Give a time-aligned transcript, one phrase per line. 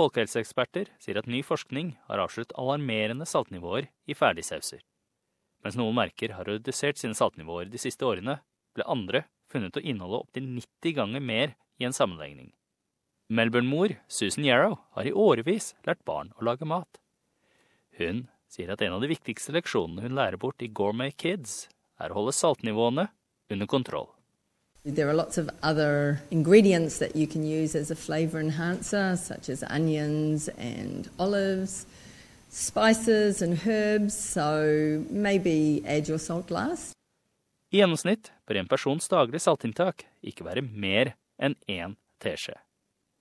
[0.00, 4.80] folkehelseeksperter sier at ny forskning har avslørt alarmerende saltnivåer i ferdigsauser.
[5.60, 8.38] Mens noen merker har redusert sine saltnivåer de siste årene,
[8.72, 12.52] ble andre funnet å inneholde opptil 90 ganger mer i en sammenligning.
[13.30, 17.00] Melbourne-mor Susan Yarrow har i årevis lært barn å lage mat.
[17.98, 21.68] Hun sier at en av de viktigste leksjonene hun lærer bort i Gourmet Kids,
[22.00, 23.10] er å holde saltnivåene
[23.52, 24.08] under kontroll.
[24.84, 29.50] There are lots of other ingredients that you can use as a flavour enhancer, such
[29.50, 31.84] as onions and olives,
[32.48, 36.94] spices and herbs, so maybe add your salt glass.
[37.70, 42.56] I gjennomsnitt bør en persons daglige saltinntak ikke være mer enn én teskje.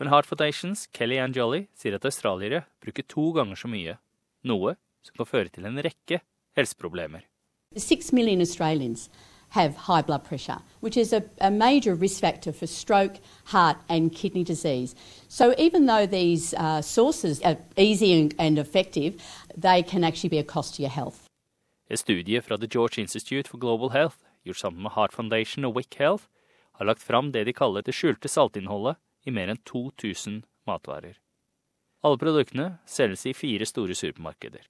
[0.00, 3.98] Men Heart Foundations Kelly Ann Jolly sier at australiere bruker to ganger så mye,
[4.42, 6.22] noe som kan føre til en rekke
[6.56, 7.28] helseproblemer.
[7.76, 9.10] Six million Australians
[9.52, 14.10] have high blood pressure, which is a, a, major risk factor for stroke, heart, and
[14.12, 14.94] kidney disease.
[15.28, 19.14] So, even though these uh, sources are easy and, and, effective,
[19.54, 21.28] they can actually be a cost to your health.
[21.90, 25.94] En studie fra The George Institute for Global Health, gjort sammen Heart Foundation og Wick
[25.98, 26.24] Health,
[26.72, 31.20] har lagt fram det de kaller det skjulte saltinnholdet i mer enn 2000 matvarer.
[32.02, 34.64] Alle produktene selges i fire store supermarkeder.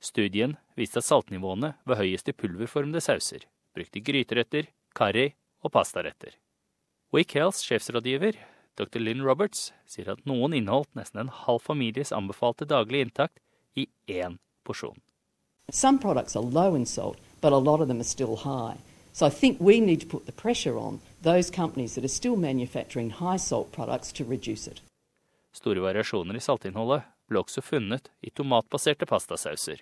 [0.00, 3.42] Studien viste at saltnivåene var høyest i pulverformede sauser,
[3.76, 5.30] brukt i gryteretter, karri
[5.62, 6.36] og pastaretter.
[7.12, 8.38] Wick Healths sjefsrådgiver,
[8.76, 9.00] dr.
[9.00, 13.38] Lynn Roberts, sier at noen inneholdt nesten en halv families anbefalte daglige inntakt
[13.76, 14.98] i én porsjon.
[15.70, 18.78] Some products are low in salt, but a lot of them are still high.
[19.12, 22.36] So I think we need to put the pressure on those companies that are still
[22.36, 24.80] manufacturing high salt products to reduce it.
[25.52, 29.80] Store variasjoner i saltinnholdet ble også funnet i tomatbaserte pastasauser.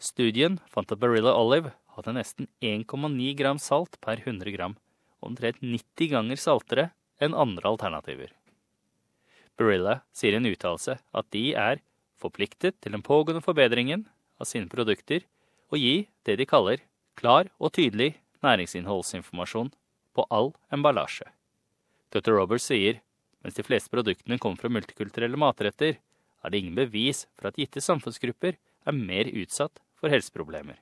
[0.00, 4.76] Studien fant at Barilla Olive hadde nesten 1,9 gram salt per 100 gram,
[5.20, 8.32] omtrent 90 ganger saltere enn andre alternativer.
[9.60, 11.82] Barilla sier i en uttalelse at de er
[12.20, 14.06] forpliktet til den pågående forbedringen
[14.40, 15.26] av sine produkter
[15.70, 16.80] og gi det de kaller
[17.20, 19.68] klar og tydelig næringsinnholdsinformasjon
[20.16, 21.28] på all emballasje.
[22.10, 22.32] Dr.
[22.40, 23.02] Roberts sier
[23.44, 25.96] mens de fleste produktene kommer fra multikulturelle matretter,
[26.40, 30.80] er det ingen bevis for at gitte samfunnsgrupper er mer utsatt for helseproblemer.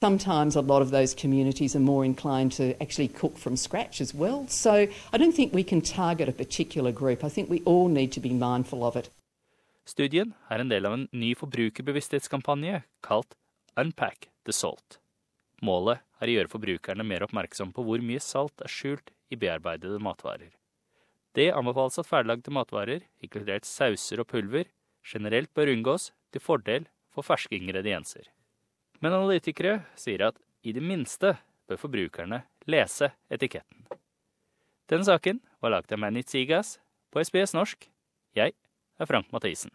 [0.00, 4.14] Sometimes a lot of those communities are more inclined to actually cook from scratch as
[4.14, 4.46] well.
[4.46, 7.24] So I don't think we can target a particular group.
[7.24, 9.10] I think we all need to be mindful of it.
[9.84, 13.34] Studien er en del av en ny forbrukerbevissthetskampanje kalt
[13.76, 15.00] Unpack the Salt.
[15.62, 19.98] Målet er å gjøre forbrukerne mer oppmerksom på hvor mye salt er skjult i bearbeidede
[19.98, 20.52] matvarer.
[21.34, 24.70] Det anbefales at ferdiglagde matvarer, inkludert sauser og pulver,
[25.02, 28.28] generelt bør unngås til fordel for ferske ingredienser.
[28.98, 31.36] Men analytikere sier at i det minste
[31.68, 33.86] bør forbrukerne lese etiketten.
[34.88, 36.78] Denne saken var laget av Manit Sigas
[37.12, 37.90] på SBS norsk.
[38.34, 38.56] Jeg
[38.98, 39.70] er Frank Mathisen.